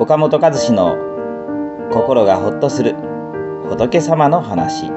[0.00, 0.96] 岡本和志の
[1.90, 2.94] 心がほっとする
[3.68, 4.92] 仏様の話。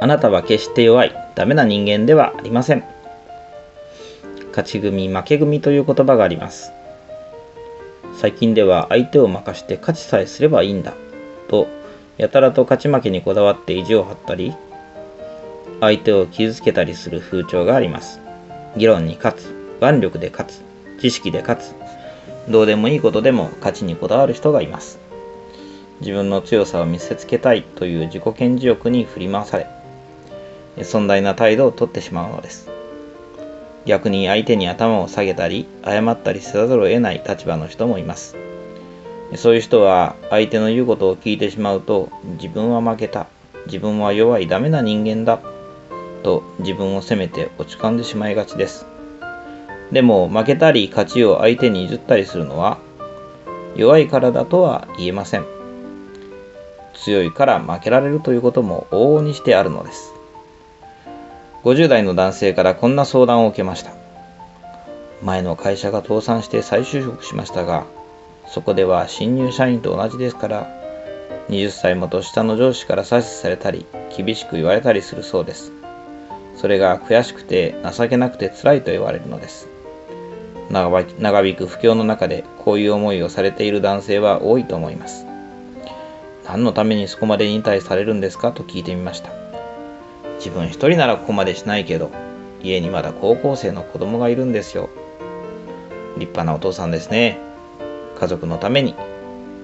[0.00, 1.14] あなたは決して弱い。
[1.36, 2.82] ダメな人間ではありません。
[4.48, 6.72] 勝ち組負け組という言葉があります。
[8.16, 10.94] 最近では相手を任して勝ちさえすればいいんだ。
[11.46, 11.68] と
[12.18, 14.52] やたらと勝ち負けにこだわって意地を張ったり
[15.80, 18.20] 相手を傷つけたりする風潮があります。
[18.76, 19.59] 議論に勝つ。
[19.80, 20.62] 腕力で勝つ
[21.00, 21.74] 知識で勝つ。
[22.50, 24.98] どうでもいいことでも勝ちにこだわる人がいます。
[26.00, 29.66] 自分の強さを見せつけたいという自己顕示欲に振り回され
[30.82, 32.68] 尊大な態度をとってしまうのです。
[33.86, 38.36] 逆に相手に頭を下げたり謝ったりせざるを得ない立場の人もいます。
[39.36, 43.26] そういう人は相手の言うことを聞いてしまうと自分は負けた
[43.66, 45.40] 自分は弱いダメな人間だ
[46.22, 48.89] と自分を責めて落ち込んでしまいがちです。
[49.92, 52.78] でも負けたり勝ちを相手に譲ったりするのは
[53.74, 55.44] 弱いからだとは言えません。
[56.94, 60.12] 強いから負けられるということも往々にしてあるのです。
[61.64, 63.92] 50代の男性からこんな相談を受けました。
[65.22, 67.84] 前の会社が倒産して再就職しましたが
[68.46, 70.66] そこでは新入社員と同じですから
[71.50, 73.84] 20歳も年下の上司から指図されたり
[74.16, 75.72] 厳しく言われたりするそうです。
[76.56, 79.68] それが悔しくて情けなくて辛いと言われるのです。
[80.70, 81.00] 長
[81.46, 85.26] 引く不況の中でこういう思いをされている男性は多いと思います
[86.44, 88.52] 何のためにそこまで引退されるんですか？
[88.52, 89.40] と聞いてみました
[90.40, 92.10] 自分一人ならここまでしないけど、
[92.62, 94.88] 家にまだ高校生の子供がいるんですよ。
[96.16, 97.38] 立派なお父さんですね。
[98.18, 98.94] 家族のために、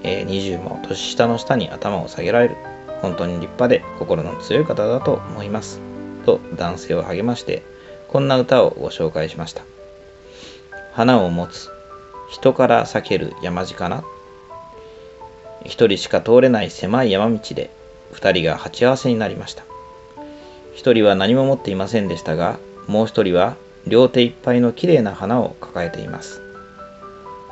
[0.02, 2.56] えー、20も年下の下に頭を下げられる。
[3.00, 5.80] 本当に立派で心の強い方だと思います。
[6.26, 7.62] と男性を励まして、
[8.08, 9.62] こんな歌をご紹介しました。
[10.96, 11.68] 花を持つ。
[12.30, 14.02] 人から避ける山鹿な。
[15.66, 17.68] 一人しか通れない狭い山道で、
[18.12, 19.62] 二人が鉢合わせになりました。
[20.74, 23.56] 一人は何も持っていませんでしたが、もう一人は
[23.86, 26.40] 両手いっぱいのきれいな花を抱えています。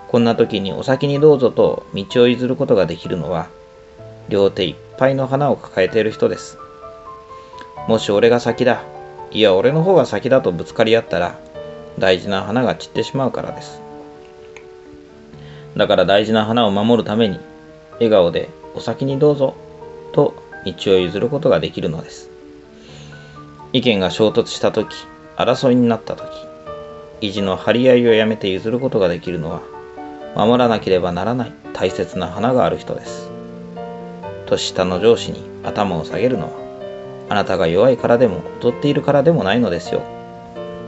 [0.08, 3.48] こんな時にお先にどうぞと道を譲ることができるのは、
[4.30, 6.56] 両手いっぱいの花を抱えている人です。
[7.88, 8.82] もし俺が先だ、
[9.30, 11.38] いや俺の方が先だとぶつかり合ったら、
[11.98, 13.80] 大事な花が散ってしまうからです。
[15.76, 17.38] だから大事な花を守るために、
[17.94, 19.54] 笑顔でお先にどうぞ
[20.12, 20.34] と
[20.64, 22.34] 道を譲ることができるのです。
[23.74, 24.94] 意見が衝突した時
[25.36, 26.30] 争いになった時
[27.20, 29.62] 意地の張り合いをやめて譲ることができるのは
[30.36, 33.32] 守らなければならない大切な花がある人です
[34.46, 40.02] 年下の上司に頭を下げるのはあなたが弱いからでも劣っているからでもないのですよ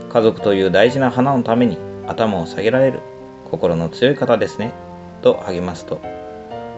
[0.09, 2.99] 家族という大事な花のために頭を下げられる
[3.45, 4.73] 心の強い方ですね
[5.21, 6.01] と励ますと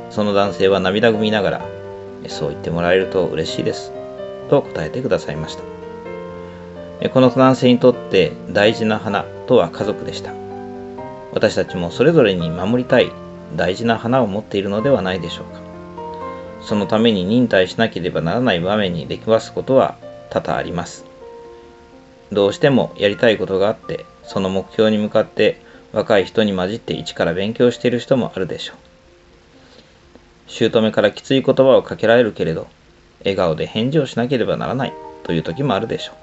[0.09, 1.65] その男性は涙ぐみながら
[2.27, 3.91] そう言ってもらえると嬉しいです
[4.49, 5.79] と答えてくださいました
[7.07, 10.33] この男性にとって大事な花とは家族でした。
[11.31, 13.09] 私たちもそれぞれに守りたい
[13.55, 15.61] 大事な花を持っているのではないでしょうか。
[16.61, 19.95] そのために忍耐しなければならない場面に出くわすことは
[20.29, 21.05] 多々あります。
[22.31, 28.77] どうしてもやりたいことがあって、その目標に向かって若い人に混じって一から勉強している人もあるでしょう。
[30.47, 32.67] 姑からきつい言葉をかけられるけれど、
[33.19, 36.13] 笑顔で返事をしなければならないという時もあるでしょ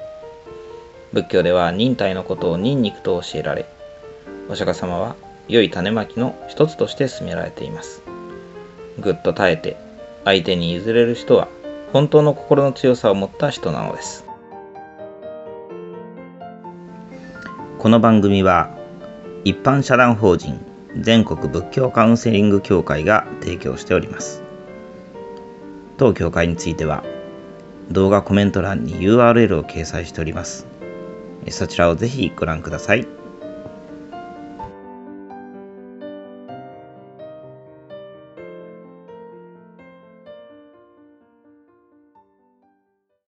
[1.12, 1.14] う。
[1.14, 3.66] 仏教では忍耐のことを忍肉と教えられ、
[4.48, 5.16] お釈迦様は
[5.48, 8.02] 良い種まきの一つとして進められています。
[8.98, 9.76] ぐっと耐えて
[10.24, 11.48] 相手に譲れる人は
[11.92, 14.25] 本当の心の強さを持った人なのです。
[17.86, 18.76] この番組は
[19.44, 20.58] 一般社団法人
[20.98, 24.42] 全国仏教カウンセリング協会が提供しております。
[25.96, 27.04] 当協会については
[27.92, 30.66] 動画コメント欄に URL を掲載しております。
[31.50, 33.06] そちらをぜひご覧ください。